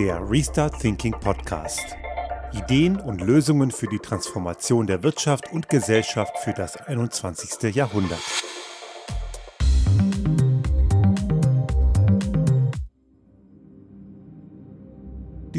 [0.00, 1.94] Der Restart Thinking Podcast.
[2.54, 7.74] Ideen und Lösungen für die Transformation der Wirtschaft und Gesellschaft für das 21.
[7.74, 8.49] Jahrhundert.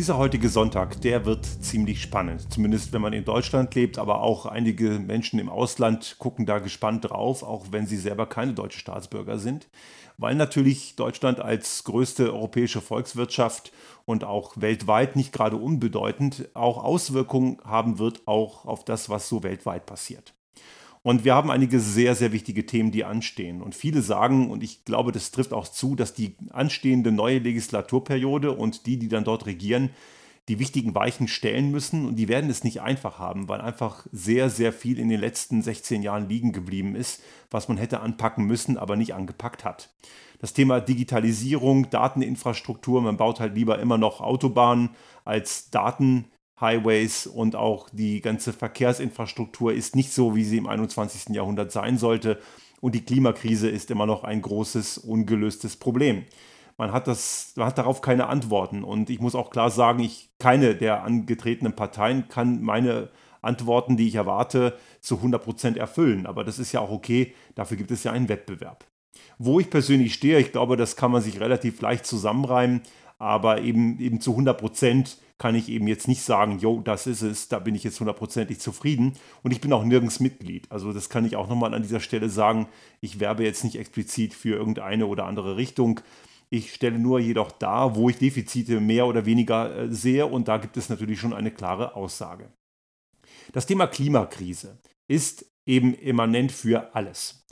[0.02, 2.52] Dieser heutige Sonntag, der wird ziemlich spannend.
[2.52, 7.08] Zumindest wenn man in Deutschland lebt, aber auch einige Menschen im Ausland gucken da gespannt
[7.08, 9.70] drauf, auch wenn sie selber keine deutsche Staatsbürger sind,
[10.18, 13.74] weil natürlich Deutschland als größte europäische Volkswirtschaft
[14.06, 19.44] und auch weltweit nicht gerade unbedeutend auch Auswirkungen haben wird, auch auf das, was so
[19.44, 20.34] weltweit passiert.
[21.04, 23.62] Und wir haben einige sehr, sehr wichtige Themen, die anstehen.
[23.62, 28.52] Und viele sagen, und ich glaube, das trifft auch zu, dass die anstehende neue Legislaturperiode
[28.52, 29.90] und die, die dann dort regieren,
[30.48, 32.06] die wichtigen Weichen stellen müssen.
[32.06, 35.64] Und die werden es nicht einfach haben, weil einfach sehr, sehr viel in den letzten
[35.64, 39.90] 16 Jahren liegen geblieben ist, was man hätte anpacken müssen, aber nicht angepackt hat.
[40.40, 44.92] Das Thema Digitalisierung, Dateninfrastruktur, man baut halt lieber immer noch Autobahnen
[45.24, 46.26] als Daten
[46.62, 51.36] Highways und auch die ganze Verkehrsinfrastruktur ist nicht so, wie sie im 21.
[51.36, 52.40] Jahrhundert sein sollte.
[52.80, 56.24] Und die Klimakrise ist immer noch ein großes, ungelöstes Problem.
[56.78, 58.84] Man hat, das, man hat darauf keine Antworten.
[58.84, 63.10] Und ich muss auch klar sagen, ich, keine der angetretenen Parteien kann meine
[63.42, 66.26] Antworten, die ich erwarte, zu 100% erfüllen.
[66.26, 68.86] Aber das ist ja auch okay, dafür gibt es ja einen Wettbewerb.
[69.38, 72.82] Wo ich persönlich stehe, ich glaube, das kann man sich relativ leicht zusammenreimen,
[73.18, 77.48] aber eben, eben zu 100% kann ich eben jetzt nicht sagen, jo, das ist es,
[77.48, 79.14] da bin ich jetzt hundertprozentig zufrieden.
[79.42, 80.72] Und ich bin auch nirgends Mitglied.
[80.72, 82.68] Also das kann ich auch nochmal an dieser Stelle sagen.
[83.00, 86.00] Ich werbe jetzt nicht explizit für irgendeine oder andere Richtung.
[86.52, 90.58] Ich stelle nur jedoch dar, wo ich Defizite mehr oder weniger äh, sehe und da
[90.58, 92.54] gibt es natürlich schon eine klare Aussage.
[93.52, 97.48] Das Thema Klimakrise ist eben immanent für alles.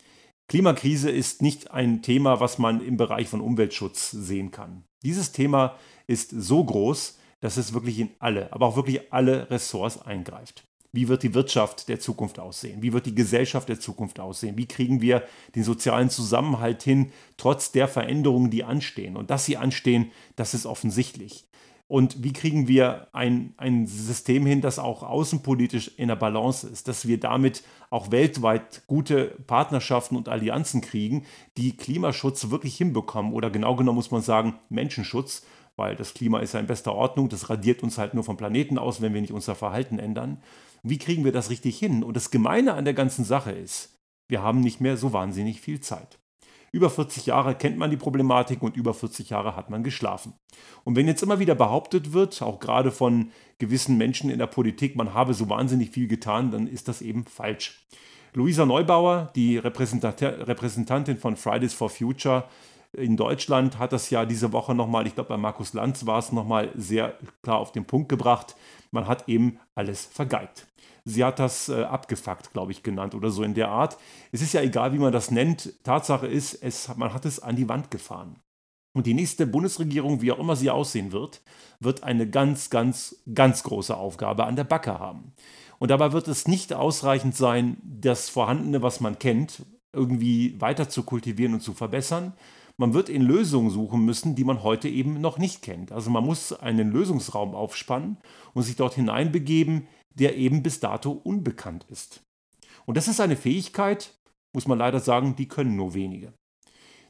[0.47, 4.83] Klimakrise ist nicht ein Thema, was man im Bereich von Umweltschutz sehen kann.
[5.01, 10.01] Dieses Thema ist so groß, dass es wirklich in alle, aber auch wirklich alle Ressorts
[10.01, 10.63] eingreift.
[10.91, 12.81] Wie wird die Wirtschaft der Zukunft aussehen?
[12.81, 14.57] Wie wird die Gesellschaft der Zukunft aussehen?
[14.57, 15.23] Wie kriegen wir
[15.55, 19.15] den sozialen Zusammenhalt hin, trotz der Veränderungen, die anstehen?
[19.15, 21.45] Und dass sie anstehen, das ist offensichtlich.
[21.87, 26.87] Und wie kriegen wir ein, ein System hin, das auch außenpolitisch in der Balance ist,
[26.87, 31.25] dass wir damit auch weltweit gute Partnerschaften und Allianzen kriegen,
[31.57, 35.43] die Klimaschutz wirklich hinbekommen oder genau genommen muss man sagen Menschenschutz
[35.79, 38.77] weil das Klima ist ja in bester Ordnung, das radiert uns halt nur vom Planeten
[38.77, 40.43] aus, wenn wir nicht unser Verhalten ändern.
[40.83, 42.03] Wie kriegen wir das richtig hin?
[42.03, 43.95] Und das Gemeine an der ganzen Sache ist,
[44.27, 46.19] wir haben nicht mehr so wahnsinnig viel Zeit.
[46.71, 50.33] Über 40 Jahre kennt man die Problematik und über 40 Jahre hat man geschlafen.
[50.83, 54.95] Und wenn jetzt immer wieder behauptet wird, auch gerade von gewissen Menschen in der Politik,
[54.95, 57.87] man habe so wahnsinnig viel getan, dann ist das eben falsch.
[58.33, 62.47] Luisa Neubauer, die Repräsentantin von Fridays for Future,
[62.93, 66.31] in Deutschland hat das ja diese Woche nochmal, ich glaube bei Markus Lanz war es
[66.31, 68.55] nochmal sehr klar auf den Punkt gebracht.
[68.91, 70.67] Man hat eben alles vergeigt.
[71.05, 73.97] Sie hat das äh, abgefuckt, glaube ich, genannt oder so in der Art.
[74.31, 75.83] Es ist ja egal, wie man das nennt.
[75.83, 78.39] Tatsache ist, es, man hat es an die Wand gefahren.
[78.93, 81.41] Und die nächste Bundesregierung, wie auch immer sie aussehen wird,
[81.79, 85.33] wird eine ganz, ganz, ganz große Aufgabe an der Backe haben.
[85.77, 89.63] Und dabei wird es nicht ausreichend sein, das Vorhandene, was man kennt,
[89.93, 92.33] irgendwie weiter zu kultivieren und zu verbessern,
[92.79, 95.91] man wird in Lösungen suchen müssen, die man heute eben noch nicht kennt.
[95.91, 98.17] Also man muss einen Lösungsraum aufspannen
[98.53, 102.21] und sich dort hineinbegeben, der eben bis dato unbekannt ist.
[102.85, 104.15] Und das ist eine Fähigkeit,
[104.53, 106.33] muss man leider sagen, die können nur wenige.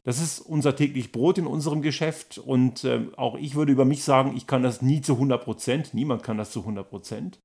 [0.02, 4.02] Das ist unser täglich Brot in unserem Geschäft und äh, auch ich würde über mich
[4.02, 7.38] sagen, ich kann das nie zu 100 Prozent, niemand kann das zu 100 Prozent.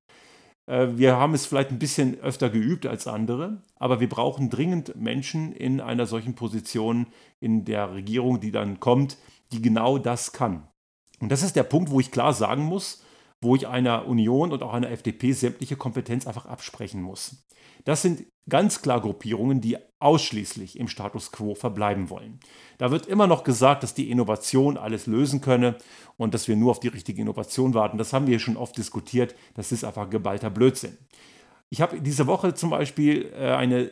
[0.67, 4.95] Äh, wir haben es vielleicht ein bisschen öfter geübt als andere, aber wir brauchen dringend
[4.95, 7.07] Menschen in einer solchen Position
[7.39, 9.17] in der Regierung, die dann kommt,
[9.51, 10.67] die genau das kann.
[11.19, 13.04] Und das ist der Punkt, wo ich klar sagen muss,
[13.41, 17.45] wo ich einer Union und auch einer FDP sämtliche Kompetenz einfach absprechen muss.
[17.83, 22.39] Das sind ganz klar Gruppierungen, die ausschließlich im Status quo verbleiben wollen.
[22.77, 25.77] Da wird immer noch gesagt, dass die Innovation alles lösen könne
[26.17, 27.97] und dass wir nur auf die richtige Innovation warten.
[27.97, 29.35] Das haben wir schon oft diskutiert.
[29.53, 30.97] Das ist einfach geballter Blödsinn.
[31.69, 33.91] Ich habe diese Woche zum Beispiel äh, eine,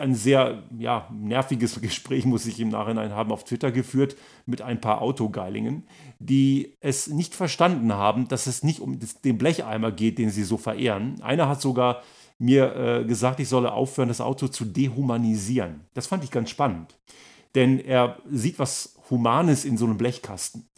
[0.00, 4.16] ein sehr ja, nerviges Gespräch, muss ich im Nachhinein haben, auf Twitter geführt
[4.46, 5.84] mit ein paar Autogeilingen,
[6.18, 10.56] die es nicht verstanden haben, dass es nicht um den Blecheimer geht, den sie so
[10.56, 11.20] verehren.
[11.20, 12.02] Einer hat sogar
[12.38, 15.80] mir äh, gesagt, ich solle aufhören, das Auto zu dehumanisieren.
[15.94, 16.96] Das fand ich ganz spannend.
[17.54, 20.68] Denn er sieht was Humanes in so einem Blechkasten.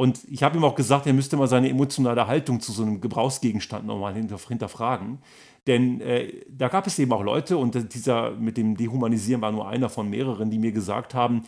[0.00, 3.00] Und ich habe ihm auch gesagt, er müsste mal seine emotionale Haltung zu so einem
[3.00, 5.18] Gebrauchsgegenstand nochmal hinterfragen.
[5.66, 9.68] Denn äh, da gab es eben auch Leute, und dieser mit dem Dehumanisieren war nur
[9.68, 11.42] einer von mehreren, die mir gesagt haben,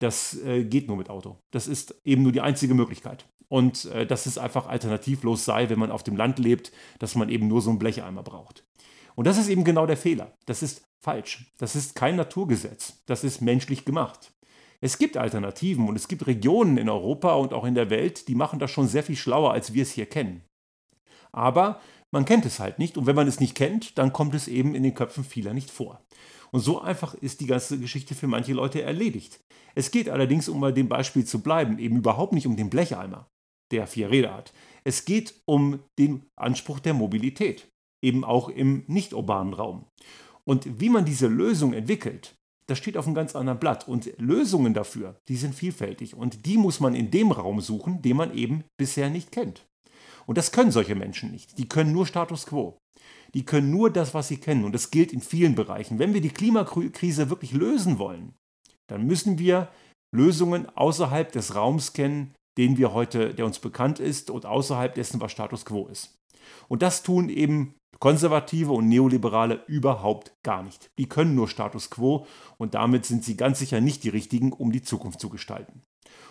[0.00, 1.38] das äh, geht nur mit Auto.
[1.52, 3.24] Das ist eben nur die einzige Möglichkeit.
[3.52, 7.28] und äh, dass es einfach alternativlos sei, wenn man auf dem Land lebt, dass man
[7.28, 8.64] eben nur so einen Blecheimer braucht.
[9.14, 10.32] Und das ist eben genau der Fehler.
[10.46, 11.52] Das ist falsch.
[11.58, 13.02] Das ist kein Naturgesetz.
[13.04, 14.32] Das ist menschlich gemacht.
[14.82, 18.34] Es gibt Alternativen und es gibt Regionen in Europa und auch in der Welt, die
[18.34, 20.42] machen das schon sehr viel schlauer, als wir es hier kennen.
[21.30, 21.80] Aber
[22.12, 24.74] man kennt es halt nicht und wenn man es nicht kennt, dann kommt es eben
[24.74, 26.02] in den Köpfen vieler nicht vor.
[26.50, 29.40] Und so einfach ist die ganze Geschichte für manche Leute erledigt.
[29.76, 33.28] Es geht allerdings, um bei dem Beispiel zu bleiben, eben überhaupt nicht um den Blecheimer,
[33.70, 34.52] der vier Räder hat.
[34.84, 37.68] Es geht um den Anspruch der Mobilität,
[38.04, 39.86] eben auch im nicht urbanen Raum.
[40.44, 42.34] Und wie man diese Lösung entwickelt,
[42.72, 43.86] das steht auf einem ganz anderen Blatt.
[43.86, 46.14] Und Lösungen dafür, die sind vielfältig.
[46.16, 49.66] Und die muss man in dem Raum suchen, den man eben bisher nicht kennt.
[50.24, 51.58] Und das können solche Menschen nicht.
[51.58, 52.78] Die können nur Status quo.
[53.34, 54.64] Die können nur das, was sie kennen.
[54.64, 55.98] Und das gilt in vielen Bereichen.
[55.98, 58.32] Wenn wir die Klimakrise wirklich lösen wollen,
[58.86, 59.68] dann müssen wir
[60.10, 65.20] Lösungen außerhalb des Raums kennen, den wir heute, der uns bekannt ist und außerhalb dessen,
[65.20, 66.14] was Status quo ist.
[66.68, 70.90] Und das tun eben Konservative und Neoliberale überhaupt gar nicht.
[70.98, 72.26] Die können nur Status quo
[72.58, 75.82] und damit sind sie ganz sicher nicht die richtigen, um die Zukunft zu gestalten.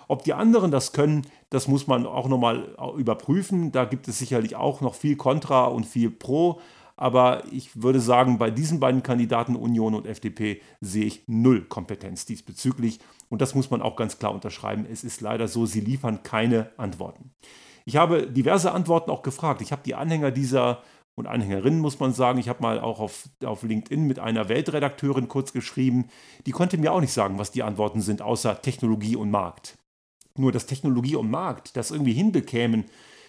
[0.09, 3.71] Ob die anderen das können, das muss man auch nochmal überprüfen.
[3.71, 6.59] Da gibt es sicherlich auch noch viel Kontra und viel Pro.
[6.97, 12.25] Aber ich würde sagen, bei diesen beiden Kandidaten, Union und FDP, sehe ich null Kompetenz
[12.25, 12.99] diesbezüglich.
[13.29, 14.85] Und das muss man auch ganz klar unterschreiben.
[14.91, 17.31] Es ist leider so, sie liefern keine Antworten.
[17.91, 19.61] Ich habe diverse Antworten auch gefragt.
[19.61, 20.81] Ich habe die Anhänger dieser
[21.15, 22.39] und Anhängerinnen, muss man sagen.
[22.39, 26.07] Ich habe mal auch auf, auf LinkedIn mit einer Weltredakteurin kurz geschrieben.
[26.45, 29.77] Die konnte mir auch nicht sagen, was die Antworten sind, außer Technologie und Markt.
[30.37, 32.85] Nur, dass Technologie und Markt das irgendwie hinbekämen,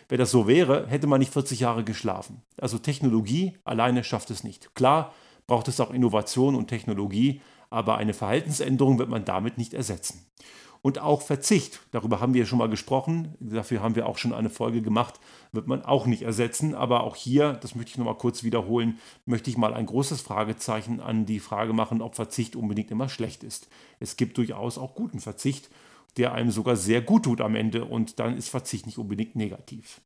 [0.09, 2.43] wenn das so wäre, hätte man nicht 40 Jahre geschlafen.
[2.57, 4.77] Also Technologie alleine schafft es nicht.
[4.77, 5.13] Klar
[5.49, 10.25] braucht es auch Innovation und Technologie, aber eine Verhaltensänderung wird man damit nicht ersetzen.
[10.83, 14.51] Und auch Verzicht, darüber haben wir schon mal gesprochen, dafür haben wir auch schon eine
[14.51, 15.21] Folge gemacht,
[15.53, 16.75] wird man auch nicht ersetzen.
[16.75, 21.01] Aber auch hier, das möchte ich nochmal kurz wiederholen, möchte ich mal ein großes Fragezeichen
[21.01, 23.69] an die Frage machen, ob Verzicht unbedingt immer schlecht ist.
[24.01, 25.71] Es gibt durchaus auch guten Verzicht
[26.17, 30.01] der einem sogar sehr gut tut am Ende und dann ist Verzicht nicht unbedingt negativ.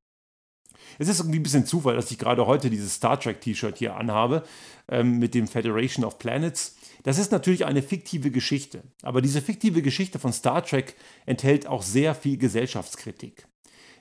[0.99, 3.97] Es ist irgendwie ein bisschen Zufall, dass ich gerade heute dieses Star Trek T-Shirt hier
[3.97, 4.45] anhabe
[4.89, 6.77] ähm, mit dem Federation of Planets.
[7.07, 11.83] Das ist natürlich eine fiktive Geschichte, aber diese fiktive Geschichte von Star Trek enthält auch
[11.83, 13.47] sehr viel Gesellschaftskritik.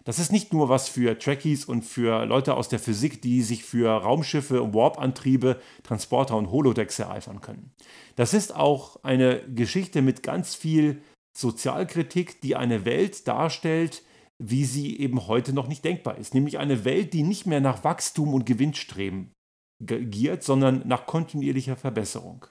[0.06, 3.64] Das ist nicht nur was für Trekkies und für Leute aus der Physik, die sich
[3.64, 7.76] für Raumschiffe, Warp-Antriebe, Transporter und Holodecks ereifern können.
[8.16, 11.04] Das ist auch eine Geschichte mit ganz viel
[11.38, 14.02] Sozialkritik, die eine Welt darstellt,
[14.40, 16.34] wie sie eben heute noch nicht denkbar ist.
[16.34, 19.32] Nämlich eine Welt, die nicht mehr nach Wachstum und Gewinnstreben
[19.80, 22.48] giert, sondern nach kontinuierlicher Verbesserung.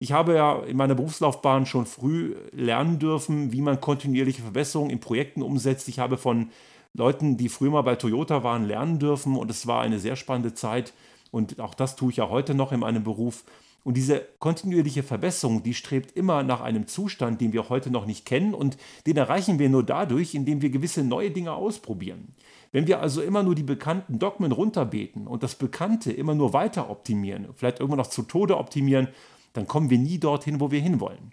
[0.00, 5.00] Ich habe ja in meiner Berufslaufbahn schon früh lernen dürfen, wie man kontinuierliche Verbesserungen in
[5.00, 5.88] Projekten umsetzt.
[5.88, 6.50] Ich habe von
[6.94, 10.54] Leuten, die früher mal bei Toyota waren, lernen dürfen und es war eine sehr spannende
[10.54, 10.92] Zeit
[11.32, 13.44] und auch das tue ich ja heute noch in meinem Beruf.
[13.84, 18.24] Und diese kontinuierliche Verbesserung, die strebt immer nach einem Zustand, den wir heute noch nicht
[18.24, 22.34] kennen und den erreichen wir nur dadurch, indem wir gewisse neue Dinge ausprobieren.
[22.70, 26.90] Wenn wir also immer nur die bekannten Dogmen runterbeten und das Bekannte immer nur weiter
[26.90, 29.08] optimieren, vielleicht irgendwann noch zu Tode optimieren,
[29.52, 31.32] dann kommen wir nie dorthin, wo wir hinwollen.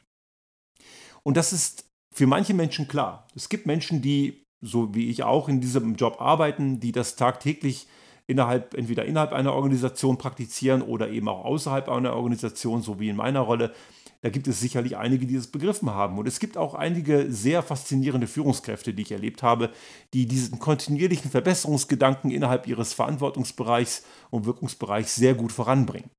[1.24, 3.28] Und das ist für manche Menschen klar.
[3.36, 7.88] Es gibt Menschen, die, so wie ich auch, in diesem Job arbeiten, die das tagtäglich
[8.28, 13.16] innerhalb, entweder innerhalb einer Organisation praktizieren oder eben auch außerhalb einer Organisation, so wie in
[13.16, 13.74] meiner Rolle.
[14.22, 16.18] Da gibt es sicherlich einige, die das begriffen haben.
[16.18, 19.70] Und es gibt auch einige sehr faszinierende Führungskräfte, die ich erlebt habe,
[20.14, 26.10] die diesen kontinuierlichen Verbesserungsgedanken innerhalb ihres Verantwortungsbereichs und Wirkungsbereichs sehr gut voranbringen.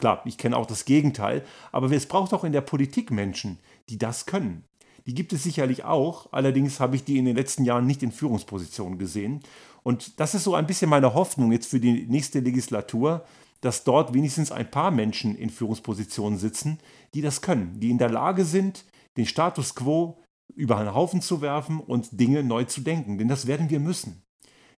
[0.00, 3.58] Klar, ich kenne auch das Gegenteil, aber es braucht auch in der Politik Menschen,
[3.90, 4.64] die das können.
[5.04, 8.10] Die gibt es sicherlich auch, allerdings habe ich die in den letzten Jahren nicht in
[8.10, 9.40] Führungspositionen gesehen.
[9.82, 13.26] Und das ist so ein bisschen meine Hoffnung jetzt für die nächste Legislatur,
[13.60, 16.78] dass dort wenigstens ein paar Menschen in Führungspositionen sitzen,
[17.12, 18.86] die das können, die in der Lage sind,
[19.18, 20.22] den Status quo
[20.54, 23.18] über einen Haufen zu werfen und Dinge neu zu denken.
[23.18, 24.22] Denn das werden wir müssen.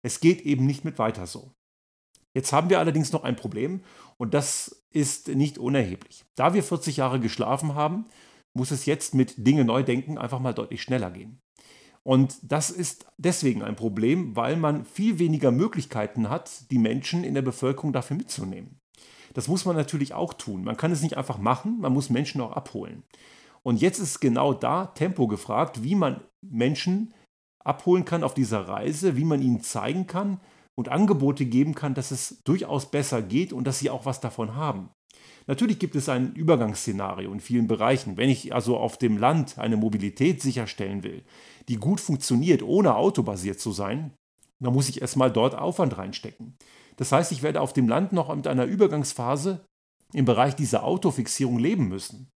[0.01, 1.51] Es geht eben nicht mit weiter so.
[2.33, 3.81] Jetzt haben wir allerdings noch ein Problem
[4.17, 6.23] und das ist nicht unerheblich.
[6.35, 8.05] Da wir 40 Jahre geschlafen haben,
[8.53, 11.41] muss es jetzt mit Dinge neu denken einfach mal deutlich schneller gehen.
[12.03, 17.35] Und das ist deswegen ein Problem, weil man viel weniger Möglichkeiten hat, die Menschen in
[17.35, 18.79] der Bevölkerung dafür mitzunehmen.
[19.33, 20.63] Das muss man natürlich auch tun.
[20.63, 23.03] Man kann es nicht einfach machen, man muss Menschen auch abholen.
[23.63, 27.13] Und jetzt ist genau da Tempo gefragt, wie man Menschen
[27.63, 30.41] abholen kann auf dieser Reise, wie man ihnen zeigen kann
[30.77, 34.55] und Angebote geben kann, dass es durchaus besser geht und dass sie auch was davon
[34.55, 34.89] haben.
[35.47, 38.17] Natürlich gibt es ein Übergangsszenario in vielen Bereichen.
[38.17, 41.23] Wenn ich also auf dem Land eine Mobilität sicherstellen will,
[41.67, 44.13] die gut funktioniert, ohne autobasiert zu sein,
[44.59, 46.55] dann muss ich erstmal dort Aufwand reinstecken.
[46.97, 49.65] Das heißt, ich werde auf dem Land noch mit einer Übergangsphase
[50.13, 52.29] im Bereich dieser Autofixierung leben müssen.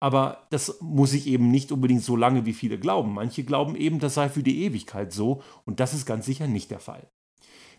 [0.00, 3.12] Aber das muss ich eben nicht unbedingt so lange, wie viele glauben.
[3.12, 6.70] Manche glauben eben, das sei für die Ewigkeit so und das ist ganz sicher nicht
[6.70, 7.06] der Fall.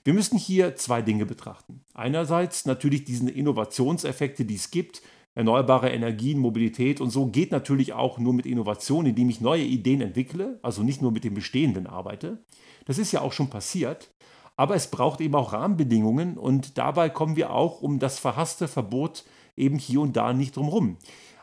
[0.03, 1.83] Wir müssen hier zwei Dinge betrachten.
[1.93, 5.03] Einerseits natürlich diese Innovationseffekte, die es gibt,
[5.35, 10.01] erneuerbare Energien, Mobilität und so geht natürlich auch nur mit Innovation, indem ich neue Ideen
[10.01, 12.39] entwickle, also nicht nur mit dem Bestehenden arbeite.
[12.85, 14.11] Das ist ja auch schon passiert.
[14.57, 19.23] Aber es braucht eben auch Rahmenbedingungen und dabei kommen wir auch um das verhasste Verbot
[19.55, 20.97] eben hier und da nicht drumherum.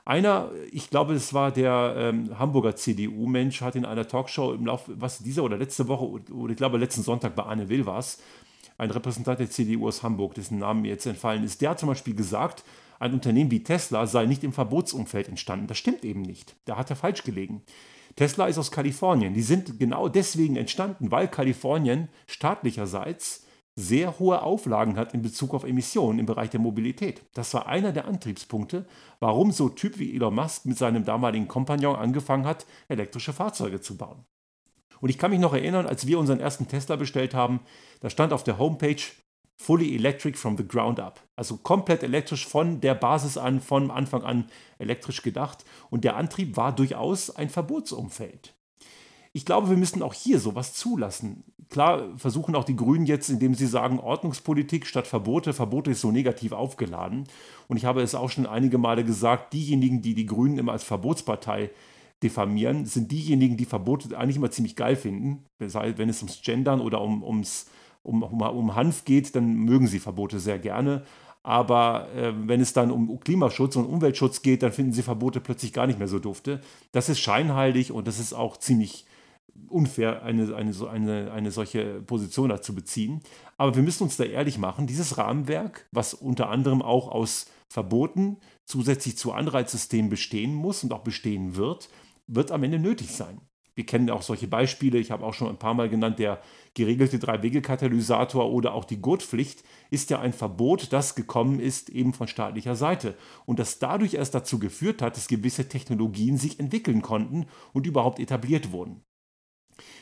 [0.05, 4.93] Einer, ich glaube, es war der ähm, Hamburger CDU-Mensch, hat in einer Talkshow im Laufe,
[5.01, 8.19] was dieser oder letzte Woche, oder ich glaube letzten Sonntag bei Anne Will war es,
[8.79, 11.89] ein Repräsentant der CDU aus Hamburg, dessen Namen mir jetzt entfallen ist, der hat zum
[11.89, 12.65] Beispiel gesagt,
[13.01, 15.67] ein Unternehmen wie Tesla sei nicht im Verbotsumfeld entstanden.
[15.67, 16.57] Das stimmt eben nicht.
[16.65, 17.63] Da hat er falsch gelegen.
[18.17, 19.35] Tesla ist aus Kalifornien.
[19.35, 23.45] Die sind genau deswegen entstanden, weil Kalifornien staatlicherseits
[23.77, 27.23] sehr hohe Auflagen hat in Bezug auf Emissionen im Bereich der Mobilität.
[27.35, 28.87] Das war einer der Antriebspunkte,
[29.21, 33.97] warum so Typ wie Elon Musk mit seinem damaligen Kompagnon angefangen hat, elektrische Fahrzeuge zu
[33.97, 34.25] bauen.
[35.01, 37.61] Und ich kann mich noch erinnern, als wir unseren ersten Tesla bestellt haben,
[38.01, 39.03] da stand auf der Homepage
[39.61, 41.21] Fully Electric from the ground up.
[41.35, 44.47] Also komplett elektrisch von der Basis an, von Anfang an
[44.79, 45.65] elektrisch gedacht.
[45.91, 48.55] Und der Antrieb war durchaus ein Verbotsumfeld.
[49.33, 51.45] Ich glaube, wir müssen auch hier sowas zulassen.
[51.69, 55.53] Klar versuchen auch die Grünen jetzt, indem sie sagen, Ordnungspolitik statt Verbote.
[55.53, 57.25] Verbote ist so negativ aufgeladen.
[57.67, 60.85] Und ich habe es auch schon einige Male gesagt, diejenigen, die die Grünen immer als
[60.85, 61.71] Verbotspartei
[62.23, 65.45] diffamieren, sind diejenigen, die Verbote eigentlich immer ziemlich geil finden.
[65.59, 67.71] Wenn es ums Gendern oder um, ums,
[68.03, 71.05] um, um, um Hanf geht, dann mögen sie Verbote sehr gerne.
[71.43, 75.73] Aber äh, wenn es dann um Klimaschutz und Umweltschutz geht, dann finden sie Verbote plötzlich
[75.73, 76.61] gar nicht mehr so dufte.
[76.93, 79.07] Das ist scheinheilig und das ist auch ziemlich
[79.69, 83.21] unfair, eine, eine, eine, eine solche Position dazu beziehen.
[83.57, 88.39] Aber wir müssen uns da ehrlich machen, dieses Rahmenwerk, was unter anderem auch aus Verboten
[88.65, 91.89] zusätzlich zu Anreizsystemen bestehen muss und auch bestehen wird,
[92.29, 93.41] wird am Ende nötig sein.
[93.75, 96.43] Wir kennen auch solche Beispiele, ich habe auch schon ein paar Mal genannt, der
[96.75, 102.27] geregelte Drei-Wege-Katalysator oder auch die Gurtpflicht ist ja ein Verbot, das gekommen ist eben von
[102.27, 103.17] staatlicher Seite
[103.47, 108.19] und das dadurch erst dazu geführt hat, dass gewisse Technologien sich entwickeln konnten und überhaupt
[108.19, 109.05] etabliert wurden.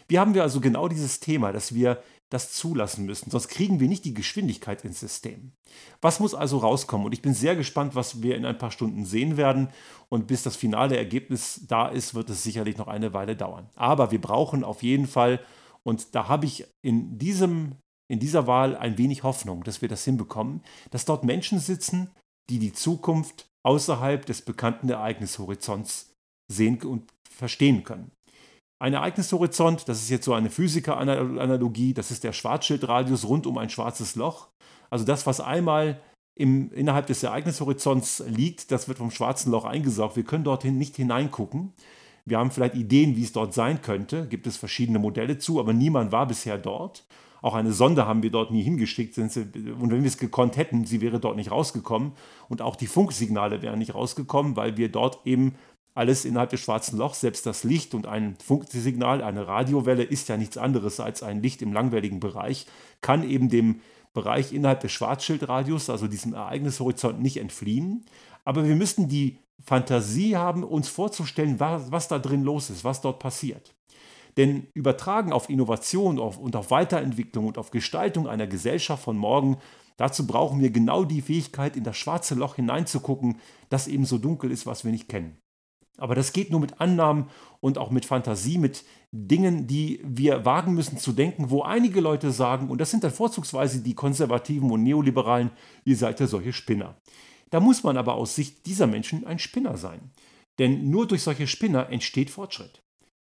[0.09, 3.89] Wir haben wir also genau dieses Thema, dass wir das zulassen müssen, sonst kriegen wir
[3.89, 5.53] nicht die Geschwindigkeit ins System.
[6.01, 7.07] Was muss also rauskommen?
[7.07, 9.69] Und ich bin sehr gespannt, was wir in ein paar Stunden sehen werden.
[10.09, 13.71] Und bis das finale Ergebnis da ist, wird es sicherlich noch eine Weile dauern.
[13.77, 15.41] Aber wir brauchen auf jeden Fall,
[15.85, 17.77] und da habe ich in, diesem,
[18.09, 22.11] in dieser Wahl ein wenig Hoffnung, dass wir das hinbekommen, dass dort Menschen sitzen,
[22.51, 26.13] die die Zukunft außerhalb des bekannten Ereignishorizonts
[26.51, 28.11] sehen und verstehen können.
[28.79, 33.71] Ein Ereignishorizont, das ist jetzt so eine Physiker-Analogie, das ist der Schwarzschildradius rund um ein
[33.71, 34.49] schwarzes Loch.
[34.91, 36.01] Also das, was einmal
[36.35, 40.17] im, innerhalb des Ereignishorizonts liegt, das wird vom schwarzen Loch eingesaugt.
[40.17, 41.73] Wir können dorthin nicht hineingucken.
[42.27, 45.73] Wir haben vielleicht Ideen, wie es dort sein könnte, gibt es verschiedene Modelle zu, aber
[45.73, 47.07] niemand war bisher dort.
[47.41, 49.17] Auch eine Sonde haben wir dort nie hingeschickt.
[49.17, 52.13] Und wenn wir es gekonnt hätten, sie wäre dort nicht rausgekommen.
[52.49, 55.55] Und auch die Funksignale wären nicht rausgekommen, weil wir dort eben
[55.97, 60.37] alles innerhalb des schwarzen Lochs, selbst das Licht und ein Funksignal, eine Radiowelle ist ja
[60.37, 62.67] nichts anderes als ein Licht im langwelligen Bereich,
[63.01, 63.81] kann eben dem
[64.13, 68.05] Bereich innerhalb des Schwarzschildradius, also diesem Ereignishorizont, nicht entfliehen.
[68.45, 73.01] Aber wir müssten die Fantasie haben, uns vorzustellen, was, was da drin los ist, was
[73.01, 73.75] dort passiert.
[74.37, 79.57] Denn übertragen auf Innovation und auf Weiterentwicklung und auf Gestaltung einer Gesellschaft von morgen,
[79.97, 84.51] dazu brauchen wir genau die Fähigkeit, in das schwarze Loch hineinzugucken, das eben so dunkel
[84.51, 85.39] ist, was wir nicht kennen.
[85.97, 87.27] Aber das geht nur mit Annahmen
[87.61, 92.31] und auch mit Fantasie, mit Dingen, die wir wagen müssen zu denken, wo einige Leute
[92.31, 95.51] sagen, und das sind dann vorzugsweise die Konservativen und Neoliberalen,
[95.85, 96.97] ihr seid ja solche Spinner.
[97.51, 100.11] Da muss man aber aus Sicht dieser Menschen ein Spinner sein.
[100.59, 102.83] Denn nur durch solche Spinner entsteht Fortschritt.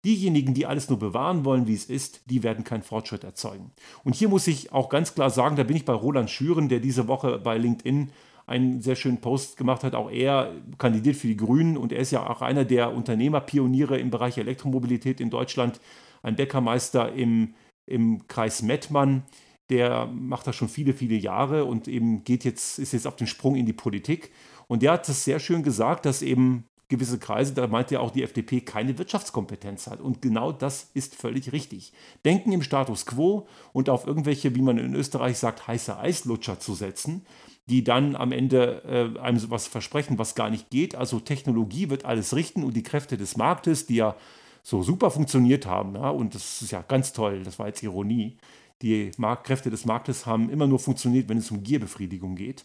[0.04, 3.72] Diejenigen, die alles nur bewahren wollen, wie es ist, die werden keinen Fortschritt erzeugen.
[4.04, 6.78] Und hier muss ich auch ganz klar sagen, da bin ich bei Roland Schüren, der
[6.80, 8.10] diese Woche bei LinkedIn
[8.46, 9.94] einen sehr schönen Post gemacht hat.
[9.94, 14.10] Auch er kandidiert für die Grünen und er ist ja auch einer der Unternehmerpioniere im
[14.10, 15.80] Bereich Elektromobilität in Deutschland.
[16.22, 17.54] Ein Bäckermeister im,
[17.86, 19.24] im Kreis Mettmann.
[19.68, 23.26] Der macht das schon viele, viele Jahre und eben geht jetzt, ist jetzt auf den
[23.26, 24.30] Sprung in die Politik.
[24.68, 28.12] Und der hat das sehr schön gesagt, dass eben gewisse Kreise, da meint ja auch
[28.12, 30.00] die FDP, keine Wirtschaftskompetenz hat.
[30.00, 31.92] Und genau das ist völlig richtig.
[32.24, 36.74] Denken im Status quo und auf irgendwelche, wie man in Österreich sagt, heiße Eislutscher zu
[36.74, 37.26] setzen,
[37.68, 40.94] die dann am Ende äh, einem sowas versprechen, was gar nicht geht.
[40.94, 44.16] Also Technologie wird alles richten und die Kräfte des Marktes, die ja
[44.62, 48.36] so super funktioniert haben, ja, und das ist ja ganz toll, das war jetzt Ironie,
[48.82, 52.64] die Marktkräfte des Marktes haben immer nur funktioniert, wenn es um Gierbefriedigung geht.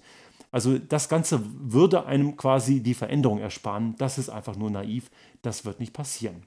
[0.51, 3.95] Also das Ganze würde einem quasi die Veränderung ersparen.
[3.97, 5.09] Das ist einfach nur naiv.
[5.41, 6.43] Das wird nicht passieren.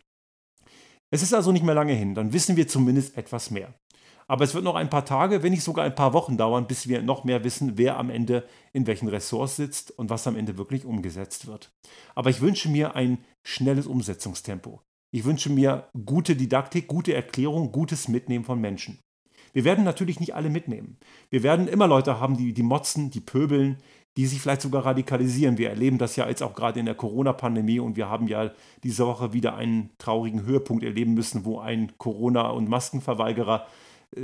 [1.10, 2.14] Es ist also nicht mehr lange hin.
[2.14, 3.72] Dann wissen wir zumindest etwas mehr.
[4.26, 6.88] Aber es wird noch ein paar Tage, wenn nicht sogar ein paar Wochen dauern, bis
[6.88, 10.56] wir noch mehr wissen, wer am Ende in welchen Ressorts sitzt und was am Ende
[10.58, 11.70] wirklich umgesetzt wird.
[12.14, 14.80] Aber ich wünsche mir ein schnelles Umsetzungstempo.
[15.12, 18.98] Ich wünsche mir gute Didaktik, gute Erklärung, gutes Mitnehmen von Menschen.
[19.52, 20.98] Wir werden natürlich nicht alle mitnehmen.
[21.30, 23.78] Wir werden immer Leute haben, die, die motzen, die pöbeln,
[24.16, 25.58] die sich vielleicht sogar radikalisieren.
[25.58, 28.50] Wir erleben das ja jetzt auch gerade in der Corona-Pandemie und wir haben ja
[28.82, 33.66] diese Woche wieder einen traurigen Höhepunkt erleben müssen, wo ein Corona- und Maskenverweigerer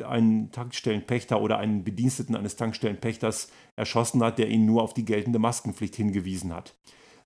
[0.07, 5.39] einen Tankstellenpächter oder einen Bediensteten eines Tankstellenpächters erschossen hat, der ihn nur auf die geltende
[5.39, 6.75] Maskenpflicht hingewiesen hat.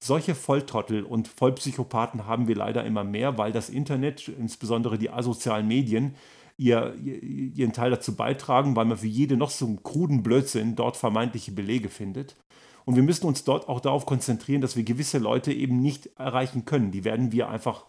[0.00, 5.66] Solche Volltrottel und Vollpsychopathen haben wir leider immer mehr, weil das Internet, insbesondere die asozialen
[5.66, 6.14] Medien,
[6.56, 11.52] ihr, ihren Teil dazu beitragen, weil man für jede noch so kruden Blödsinn dort vermeintliche
[11.52, 12.37] Belege findet.
[12.85, 16.66] Und wir müssen uns dort auch darauf konzentrieren, dass wir gewisse Leute eben nicht erreichen
[16.66, 16.90] können.
[16.90, 17.87] Die werden wir einfach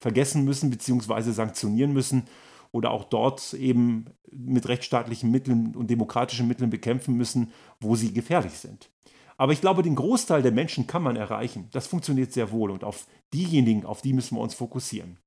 [0.00, 1.30] vergessen müssen bzw.
[1.30, 2.24] sanktionieren müssen
[2.72, 8.54] oder auch dort eben mit rechtsstaatlichen Mitteln und demokratischen Mitteln bekämpfen müssen, wo sie gefährlich
[8.54, 8.90] sind.
[9.36, 11.68] Aber ich glaube, den Großteil der Menschen kann man erreichen.
[11.72, 15.18] Das funktioniert sehr wohl und auf diejenigen, auf die müssen wir uns fokussieren.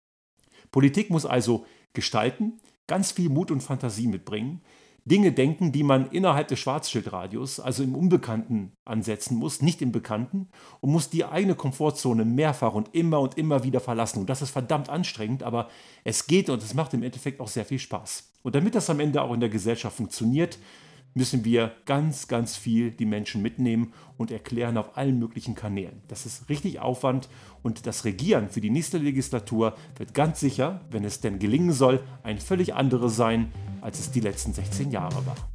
[0.71, 4.61] Politik muss also gestalten, ganz viel Mut und Fantasie mitbringen,
[5.05, 10.50] Dinge denken, die man innerhalb des Schwarzschildradius, also im Unbekannten, ansetzen muss, nicht im Bekannten,
[10.81, 14.19] und muss die eigene Komfortzone mehrfach und immer und immer wieder verlassen.
[14.19, 15.69] Und das ist verdammt anstrengend, aber
[16.03, 18.31] es geht und es macht im Endeffekt auch sehr viel Spaß.
[18.41, 20.57] Und damit das am Ende auch in der Gesellschaft funktioniert,
[21.15, 26.01] müssen wir ganz, ganz viel die Menschen mitnehmen und erklären auf allen möglichen Kanälen.
[26.10, 27.29] Das ist richtig Aufwand
[27.63, 32.03] und das Regieren für die nächste Legislatur wird ganz sicher, wenn es denn gelingen soll,
[32.24, 35.55] ein völlig anderes sein, als es die letzten 16 Jahre war.